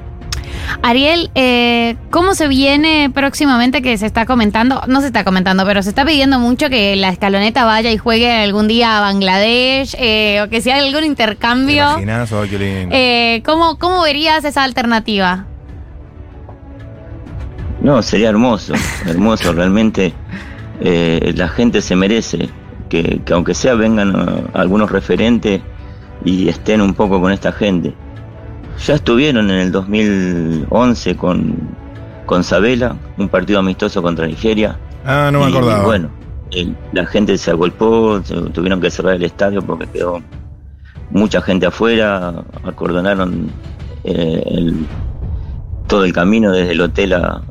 Ariel, 0.82 1.30
eh, 1.34 1.96
¿cómo 2.10 2.34
se 2.34 2.48
viene 2.48 3.10
próximamente 3.12 3.82
que 3.82 3.96
se 3.98 4.06
está 4.06 4.26
comentando? 4.26 4.82
No 4.86 5.00
se 5.00 5.08
está 5.08 5.24
comentando, 5.24 5.64
pero 5.64 5.82
se 5.82 5.88
está 5.90 6.04
pidiendo 6.04 6.38
mucho 6.38 6.70
que 6.70 6.96
la 6.96 7.08
escaloneta 7.10 7.64
vaya 7.64 7.90
y 7.90 7.98
juegue 7.98 8.30
algún 8.30 8.68
día 8.68 8.98
a 8.98 9.00
Bangladesh 9.00 9.94
eh, 9.98 10.40
o 10.42 10.48
que 10.48 10.60
sea 10.60 10.78
algún 10.78 11.00
¿Te 11.00 11.06
intercambio. 11.06 11.84
imaginás? 11.92 12.32
Oh, 12.32 12.42
qué 12.48 12.58
lindo. 12.58 12.94
Eh, 12.94 13.42
¿cómo, 13.44 13.78
¿Cómo 13.78 14.02
verías 14.02 14.44
esa 14.44 14.64
alternativa? 14.64 15.46
No, 17.80 18.00
sería 18.02 18.28
hermoso, 18.28 18.74
hermoso, 19.06 19.52
realmente 19.54 20.12
eh, 20.80 21.32
la 21.36 21.48
gente 21.48 21.82
se 21.82 21.96
merece 21.96 22.48
que, 22.88 23.20
que 23.24 23.32
aunque 23.32 23.54
sea 23.54 23.74
vengan 23.74 24.10
eh, 24.10 24.44
algunos 24.54 24.90
referentes 24.90 25.60
y 26.24 26.48
estén 26.48 26.80
un 26.80 26.94
poco 26.94 27.20
con 27.20 27.32
esta 27.32 27.52
gente. 27.52 27.94
Ya 28.86 28.94
estuvieron 28.94 29.50
en 29.50 29.56
el 29.58 29.72
2011 29.72 31.16
con, 31.16 31.54
con 32.26 32.42
Sabela, 32.44 32.96
un 33.18 33.28
partido 33.28 33.58
amistoso 33.58 34.02
contra 34.02 34.26
Nigeria. 34.26 34.78
ah, 35.04 35.30
no 35.32 35.40
me 35.40 35.46
Y, 35.50 35.52
acordaba. 35.52 35.84
bueno, 35.84 36.10
el- 36.52 36.76
la 36.92 37.06
gente 37.06 37.36
se 37.38 37.50
agolpó, 37.50 38.20
tuvieron 38.52 38.80
que 38.80 38.90
cerrar 38.90 39.14
el 39.14 39.22
estadio 39.24 39.62
porque 39.62 39.86
quedó 39.86 40.20
mucha 41.10 41.40
gente 41.42 41.66
afuera, 41.66 42.44
acordonaron 42.64 43.50
eh, 44.04 44.42
el- 44.46 44.86
todo 45.86 46.04
el 46.04 46.12
camino 46.12 46.50
desde 46.52 46.72
el 46.72 46.80
hotel 46.80 47.12
a- 47.12 47.42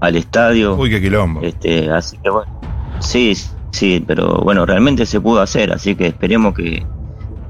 al 0.00 0.16
estadio. 0.16 0.76
Uy, 0.76 0.90
qué 0.90 1.00
quilombo. 1.00 1.40
Este, 1.42 1.90
así 1.90 2.16
que 2.22 2.30
bueno, 2.30 2.60
sí, 3.00 3.32
sí, 3.72 4.04
pero 4.06 4.40
bueno, 4.44 4.64
realmente 4.66 5.04
se 5.06 5.20
pudo 5.20 5.40
hacer, 5.40 5.72
así 5.72 5.94
que 5.96 6.06
esperemos 6.08 6.54
que, 6.54 6.84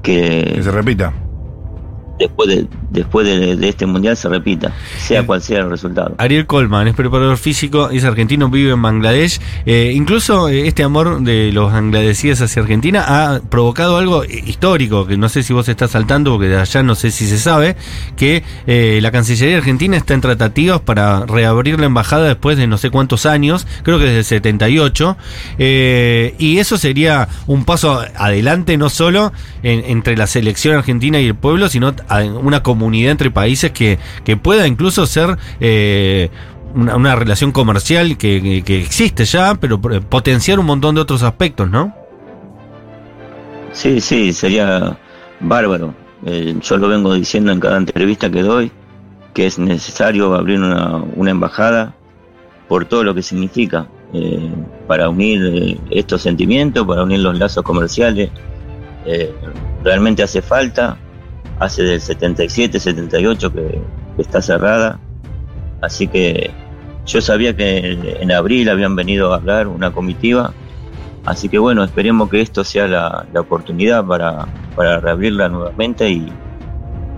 Que 0.07 0.53
que 0.55 0.63
se 0.63 0.71
repita. 0.71 1.13
después 2.17 2.47
de, 2.47 2.65
después 2.89 3.27
de, 3.27 3.55
de 3.55 3.69
este 3.69 3.85
mundial 3.85 4.15
se 4.17 4.29
repita, 4.29 4.71
sea 4.97 5.21
Eh, 5.21 5.25
cual 5.25 5.41
sea 5.41 5.59
el 5.59 5.69
resultado. 5.69 6.15
Ariel 6.17 6.45
Colman 6.45 6.87
es 6.87 6.95
preparador 6.95 7.37
físico, 7.37 7.89
es 7.89 8.03
argentino, 8.03 8.49
vive 8.49 8.71
en 8.71 8.81
Bangladesh. 8.81 9.39
Eh, 9.65 9.91
incluso 9.95 10.47
eh, 10.49 10.67
este 10.67 10.83
amor 10.83 11.21
de 11.21 11.51
los 11.51 11.71
bangladesíes 11.71 12.41
hacia 12.41 12.61
Argentina 12.61 13.03
ha 13.07 13.39
provocado 13.41 13.97
algo 13.97 14.23
histórico, 14.25 15.05
que 15.05 15.17
no 15.17 15.29
sé 15.29 15.43
si 15.43 15.53
vos 15.53 15.67
estás 15.67 15.91
saltando, 15.91 16.31
porque 16.31 16.47
de 16.47 16.57
allá 16.59 16.83
no 16.83 16.95
sé 16.95 17.11
si 17.11 17.27
se 17.27 17.37
sabe, 17.37 17.75
que 18.15 18.43
eh, 18.67 18.99
la 19.01 19.11
Cancillería 19.11 19.57
Argentina 19.57 19.97
está 19.97 20.13
en 20.13 20.21
tratativas 20.21 20.79
para 20.81 21.25
reabrir 21.25 21.79
la 21.79 21.85
embajada 21.87 22.27
después 22.27 22.57
de 22.57 22.67
no 22.67 22.77
sé 22.77 22.89
cuántos 22.89 23.25
años, 23.25 23.67
creo 23.83 23.99
que 23.99 24.05
desde 24.05 24.19
el 24.19 24.25
78, 24.25 25.17
eh, 25.59 26.35
y 26.39 26.57
eso 26.59 26.77
sería 26.77 27.27
un 27.47 27.65
paso 27.65 28.01
adelante 28.15 28.77
no 28.77 28.89
solo 28.89 29.33
en- 29.63 29.83
entre 29.85 30.15
la 30.15 30.27
selección 30.27 30.75
argentina 30.75 31.19
y 31.19 31.27
el 31.27 31.35
pueblo, 31.35 31.67
sino 31.69 31.93
una 32.41 32.63
comunidad 32.63 32.76
entre 33.09 33.31
países 33.31 33.71
que, 33.71 33.99
que 34.23 34.37
pueda 34.37 34.67
incluso 34.67 35.05
ser 35.05 35.37
eh, 35.59 36.29
una, 36.75 37.15
relación 37.15 37.51
comercial 37.51 38.17
que, 38.17 38.63
existe 38.67 39.25
ya, 39.25 39.55
pero 39.55 39.79
eh, 39.91 40.01
potenciar 40.01 40.59
un 40.59 40.65
montón 40.65 40.95
de 40.95 41.01
otros 41.01 41.23
aspectos, 41.23 41.69
¿no? 41.69 41.93
Sí, 43.71 44.01
sí, 44.01 44.33
sería 44.33 44.97
bárbaro. 45.39 45.93
Eh, 46.25 46.55
yo 46.61 46.77
lo 46.77 46.87
vengo 46.87 47.13
diciendo 47.13 47.51
en 47.51 47.59
cada 47.59 47.77
entrevista 47.77 48.29
que 48.29 48.41
doy, 48.41 48.71
que 49.33 49.45
es 49.45 49.59
necesario 49.59 50.33
abrir 50.33 50.59
una, 50.59 50.97
una 51.15 51.31
embajada 51.31 51.93
por 52.67 52.85
todo 52.85 53.03
lo 53.03 53.13
que 53.13 53.21
significa, 53.21 53.87
eh, 54.13 54.51
para 54.87 55.09
unir 55.09 55.79
estos 55.89 56.21
sentimientos, 56.21 56.85
para 56.85 57.03
unir 57.03 57.19
los 57.19 57.37
lazos 57.37 57.63
comerciales. 57.63 58.29
Realmente 59.85 60.21
hace 60.21 60.41
falta, 60.41 60.97
hace 61.59 61.83
del 61.83 62.01
77, 62.01 62.79
78 62.79 63.53
que, 63.53 63.81
que 64.15 64.21
está 64.21 64.41
cerrada, 64.41 64.99
así 65.81 66.07
que 66.07 66.51
yo 67.05 67.21
sabía 67.21 67.55
que 67.55 68.17
en 68.19 68.31
abril 68.31 68.69
habían 68.69 68.95
venido 68.95 69.33
a 69.33 69.37
hablar 69.37 69.67
una 69.67 69.91
comitiva 69.91 70.53
Así 71.27 71.49
que 71.49 71.59
bueno, 71.59 71.83
esperemos 71.83 72.29
que 72.29 72.39
esto 72.39 72.63
sea 72.63 72.87
la, 72.87 73.25
la 73.33 73.41
oportunidad 73.41 74.05
para, 74.05 74.47
para 74.77 75.01
reabrirla 75.01 75.49
nuevamente 75.49 76.09
y, 76.09 76.31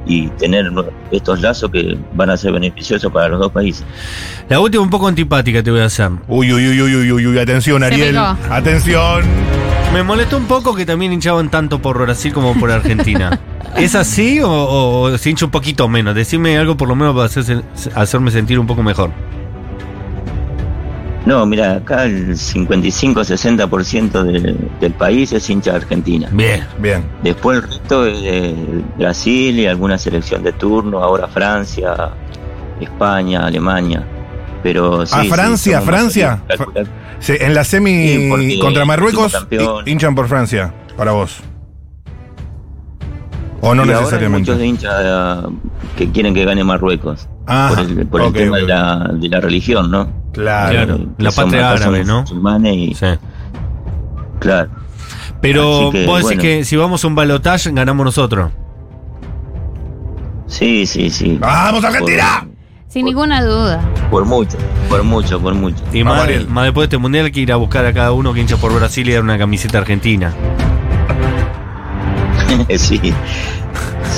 y 0.08 0.30
tener 0.30 0.72
estos 1.12 1.40
lazos 1.42 1.70
que 1.70 1.96
van 2.14 2.32
a 2.32 2.36
ser 2.36 2.52
beneficiosos 2.54 3.14
para 3.14 3.30
los 3.30 3.40
dos 3.40 3.52
países. 3.52 3.86
La 4.50 4.60
última 4.60 4.82
un 4.82 4.90
poco 4.90 5.08
antipática 5.08 5.62
te 5.62 5.70
voy 5.70 5.82
a 5.82 5.86
hacer. 5.86 6.10
Uy, 6.28 6.52
uy, 6.52 6.70
uy, 6.70 6.82
uy, 6.82 6.96
uy, 6.96 7.12
uy, 7.12 7.28
uy, 7.28 7.38
atención, 7.38 7.84
Ariel. 7.84 8.18
Atención. 8.50 9.59
Me 9.94 10.04
molestó 10.04 10.38
un 10.38 10.46
poco 10.46 10.76
que 10.76 10.86
también 10.86 11.12
hinchaban 11.14 11.50
tanto 11.50 11.82
por 11.82 11.98
Brasil 12.00 12.32
como 12.32 12.54
por 12.54 12.72
Argentina. 12.72 13.40
¿Es 13.78 13.96
así 13.96 14.40
o, 14.40 14.50
o 14.50 15.18
se 15.18 15.30
hincha 15.32 15.46
un 15.46 15.52
poquito 15.52 15.88
menos? 15.88 16.14
Decime 16.16 16.58
algo 16.58 16.78
por 16.78 16.88
lo 16.88 16.96
menos 16.96 17.14
para 17.16 17.26
hacerse- 17.28 17.64
hacerme 17.96 18.32
sentir 18.32 18.60
un 18.60 18.68
poco 18.68 18.84
mejor. 18.84 19.10
No, 21.26 21.46
mira, 21.46 21.76
acá 21.76 22.06
el 22.06 22.30
55-60% 22.36 24.24
de- 24.24 24.56
del 24.80 24.94
país 24.94 25.34
es 25.34 25.50
hincha 25.50 25.72
de 25.72 25.78
Argentina. 25.78 26.30
Bien. 26.32 26.64
Bien. 26.80 27.04
Después 27.24 27.58
el 27.58 27.64
resto 27.70 28.06
es 28.06 28.22
de 28.22 28.56
Brasil 28.98 29.60
y 29.60 29.66
alguna 29.68 29.98
selección 29.98 30.44
de 30.44 30.54
turno, 30.54 31.04
ahora 31.04 31.28
Francia, 31.28 32.12
España, 32.80 33.46
Alemania. 33.46 34.06
Pero 34.64 35.06
sí, 35.06 35.14
¿A 35.16 35.22
sí, 35.22 35.30
Ah, 35.32 35.34
Francia, 35.36 35.74
somos 35.80 35.86
Francia? 35.86 36.42
en 37.28 37.54
la 37.54 37.64
semi 37.64 38.08
Sí, 38.08 38.60
contra 38.60 38.84
Marruecos, 38.86 39.48
hinchan 39.86 40.16
por 40.16 40.28
Francia, 40.28 40.74
para 40.98 41.12
vos. 41.14 41.40
O 43.62 43.76
no 43.76 43.84
y 43.84 43.88
ahora 43.88 43.98
hay 43.98 44.04
necesariamente. 44.04 44.52
muchos 44.52 44.58
de 44.60 44.68
hinchas 44.68 44.94
eh, 45.04 45.42
que 45.98 46.10
quieren 46.12 46.34
que 46.34 46.46
gane 46.46 46.64
Marruecos. 46.64 47.28
Ajá, 47.46 47.76
por 47.76 47.80
el, 47.86 48.08
por 48.08 48.22
el 48.22 48.34
tema 48.34 48.58
de, 48.58 48.64
la, 48.68 49.10
de 49.14 49.28
la 49.30 49.40
religión, 49.42 49.92
¿no? 49.92 50.10
Claro. 50.34 51.00
La 51.18 51.32
patria 51.32 51.72
árabe, 51.72 52.04
¿no? 52.06 52.22
musulmanes 52.22 52.76
y, 52.76 52.94
Sí. 52.94 53.06
claro. 54.40 54.70
Pero 55.42 55.90
que, 55.92 56.06
vos 56.06 56.18
decís 56.18 56.24
bueno. 56.38 56.42
que 56.42 56.64
si 56.66 56.76
vamos 56.76 57.04
a 57.04 57.08
un 57.08 57.16
balotaje 57.16 57.72
ganamos 57.72 58.04
nosotros. 58.06 58.52
Sí, 60.48 60.86
sí, 60.86 61.10
sí. 61.10 61.38
¡Vamos, 61.40 61.84
Argentina! 61.84 62.48
Sin 62.90 63.06
ninguna 63.06 63.44
duda. 63.44 63.82
Por, 64.10 64.26
mucho, 64.26 64.58
por 64.90 65.04
mucho, 65.04 65.40
por 65.40 65.54
mucho. 65.54 65.78
Y 65.94 66.04
más, 66.04 66.28
después 66.28 66.74
de 66.76 66.84
este 66.84 66.98
mundial 66.98 67.26
hay 67.26 67.32
que 67.32 67.42
ir 67.42 67.52
a 67.52 67.56
buscar 67.56 67.86
a 67.86 67.94
cada 67.94 68.14
uno 68.14 68.34
que 68.34 68.42
hincha 68.42 68.58
por 68.58 68.74
Brasil 68.74 69.08
y 69.08 69.14
dar 69.14 69.22
una 69.22 69.38
camiseta 69.38 69.78
argentina. 69.78 70.34
sí. 72.78 73.00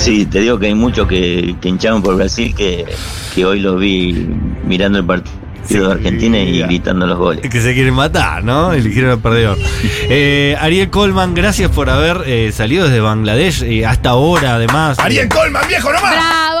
Sí, 0.00 0.24
te 0.24 0.40
digo 0.40 0.58
que 0.58 0.68
hay 0.68 0.74
muchos 0.74 1.06
que, 1.06 1.54
que 1.60 1.68
hincharon 1.68 2.02
por 2.02 2.16
Brasil 2.16 2.54
que, 2.54 2.86
que 3.34 3.44
hoy 3.44 3.60
los 3.60 3.78
vi 3.78 4.26
mirando 4.64 4.98
el 5.00 5.04
partido 5.04 5.88
de 5.88 5.92
Argentina 5.92 6.38
y 6.38 6.58
ya. 6.58 6.66
gritando 6.66 7.06
los 7.06 7.18
goles. 7.18 7.48
Que 7.50 7.60
se 7.60 7.74
quieren 7.74 7.92
matar, 7.92 8.42
¿no? 8.42 8.72
Eligieron 8.72 9.10
al 9.10 9.18
perdedor. 9.18 9.58
Eh, 10.14 10.56
Ariel 10.60 10.90
Colman, 10.90 11.32
gracias 11.32 11.70
por 11.70 11.88
haber 11.88 12.24
eh, 12.26 12.52
salido 12.52 12.84
desde 12.84 13.00
Bangladesh 13.00 13.62
eh, 13.62 13.86
hasta 13.86 14.10
ahora, 14.10 14.56
además. 14.56 14.98
¡Ariel 14.98 15.28
Colman, 15.28 15.66
viejo, 15.68 15.90
nomás! 15.90 16.10
¡Bravo! 16.12 16.51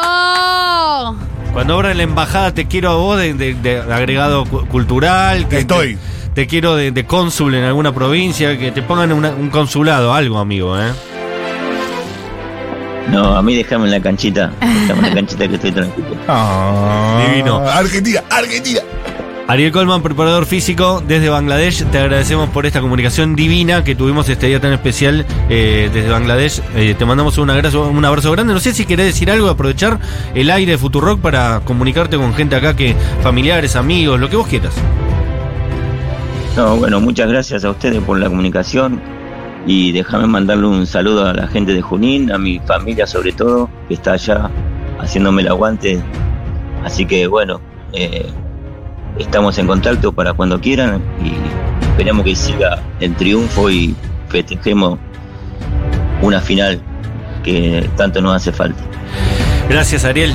Cuando 1.52 1.74
abra 1.74 1.92
la 1.94 2.02
embajada 2.02 2.52
te 2.54 2.66
quiero 2.66 2.90
a 2.90 2.94
vos 2.96 3.18
de, 3.18 3.34
de- 3.34 3.54
de 3.54 3.80
agregado 3.80 4.44
cu- 4.46 4.66
cultural. 4.66 5.46
Que 5.48 5.58
Estoy. 5.60 5.96
Te, 5.96 6.00
te 6.34 6.46
quiero 6.46 6.76
de, 6.76 6.92
de 6.92 7.04
cónsul 7.04 7.54
en 7.54 7.64
alguna 7.64 7.92
provincia, 7.92 8.56
que 8.58 8.70
te 8.70 8.82
pongan 8.82 9.12
una- 9.12 9.30
un 9.32 9.50
consulado, 9.50 10.14
algo, 10.14 10.38
amigo, 10.38 10.78
¿eh? 10.80 10.90
No, 13.10 13.36
a 13.36 13.42
mí 13.42 13.54
déjame 13.54 13.84
en 13.86 13.90
la 13.90 14.00
canchita. 14.00 14.50
Déjame 14.60 15.00
en 15.08 15.08
la 15.08 15.14
canchita 15.14 15.48
que 15.48 15.54
estoy 15.56 15.72
tranquilo. 15.72 16.06
Ah, 16.26 17.22
Divino. 17.28 17.58
Argentina, 17.68 18.22
Argentina. 18.30 18.80
Ariel 19.52 19.70
Colman, 19.70 20.00
preparador 20.00 20.46
físico 20.46 21.02
desde 21.06 21.28
Bangladesh, 21.28 21.84
te 21.90 21.98
agradecemos 21.98 22.48
por 22.48 22.64
esta 22.64 22.80
comunicación 22.80 23.36
divina 23.36 23.84
que 23.84 23.94
tuvimos 23.94 24.26
este 24.30 24.46
día 24.46 24.58
tan 24.60 24.72
especial 24.72 25.26
eh, 25.50 25.90
desde 25.92 26.08
Bangladesh. 26.08 26.62
Eh, 26.74 26.94
te 26.98 27.04
mandamos 27.04 27.36
un 27.36 27.50
abrazo, 27.50 28.32
grande. 28.32 28.54
No 28.54 28.60
sé 28.60 28.72
si 28.72 28.86
querés 28.86 29.04
decir 29.04 29.30
algo, 29.30 29.50
aprovechar 29.50 29.98
el 30.34 30.48
aire 30.48 30.72
de 30.72 30.78
Futurock 30.78 31.20
para 31.20 31.60
comunicarte 31.66 32.16
con 32.16 32.32
gente 32.32 32.56
acá 32.56 32.74
que 32.74 32.96
familiares, 33.22 33.76
amigos, 33.76 34.18
lo 34.18 34.30
que 34.30 34.36
vos 34.36 34.46
quieras. 34.46 34.72
No, 36.56 36.78
bueno, 36.78 36.98
muchas 37.02 37.28
gracias 37.28 37.62
a 37.66 37.72
ustedes 37.72 38.02
por 38.02 38.18
la 38.18 38.30
comunicación 38.30 39.02
y 39.66 39.92
déjame 39.92 40.28
mandarle 40.28 40.66
un 40.66 40.86
saludo 40.86 41.26
a 41.26 41.34
la 41.34 41.46
gente 41.46 41.74
de 41.74 41.82
Junín, 41.82 42.32
a 42.32 42.38
mi 42.38 42.58
familia 42.60 43.06
sobre 43.06 43.32
todo, 43.32 43.68
que 43.88 43.92
está 43.92 44.14
allá 44.14 44.50
haciéndome 44.98 45.42
el 45.42 45.48
aguante. 45.48 46.02
Así 46.82 47.04
que 47.04 47.26
bueno, 47.26 47.60
eh, 47.92 48.32
estamos 49.18 49.58
en 49.58 49.66
contacto 49.66 50.12
para 50.12 50.32
cuando 50.32 50.60
quieran 50.60 51.02
y 51.22 51.32
esperemos 51.88 52.24
que 52.24 52.34
siga 52.36 52.82
el 53.00 53.14
triunfo 53.14 53.70
y 53.70 53.94
festejemos 54.28 54.98
una 56.22 56.40
final 56.40 56.80
que 57.42 57.88
tanto 57.96 58.20
nos 58.20 58.36
hace 58.36 58.52
falta. 58.52 58.82
Gracias, 59.68 60.04
Ariel. 60.04 60.34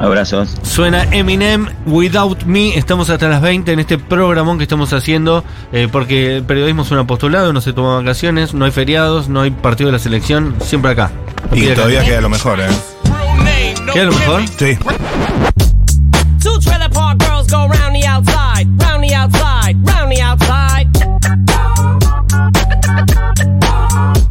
Abrazos. 0.00 0.56
Suena 0.62 1.04
Eminem 1.10 1.66
Without 1.84 2.44
Me. 2.44 2.74
Estamos 2.76 3.10
hasta 3.10 3.28
las 3.28 3.42
20 3.42 3.70
en 3.72 3.80
este 3.80 3.98
programón 3.98 4.56
que 4.56 4.62
estamos 4.64 4.92
haciendo. 4.94 5.44
eh, 5.72 5.88
porque 5.92 6.36
el 6.36 6.42
periodismo 6.42 6.82
es 6.82 6.90
un 6.90 6.98
apostolado, 6.98 7.52
no 7.52 7.60
se 7.60 7.74
toma 7.74 7.96
vacaciones, 7.96 8.54
no 8.54 8.64
hay 8.64 8.70
feriados, 8.70 9.28
no 9.28 9.42
hay 9.42 9.50
partido 9.50 9.88
de 9.88 9.92
la 9.92 9.98
selección. 9.98 10.54
Siempre 10.62 10.92
acá. 10.92 11.10
Y 11.52 11.66
acá. 11.66 11.74
todavía 11.74 12.02
queda 12.02 12.22
lo 12.22 12.30
mejor, 12.30 12.60
¿eh? 12.60 12.68
¿Queda 13.92 14.04
lo 14.04 14.12
mejor? 14.12 14.42
Sí. 14.58 14.78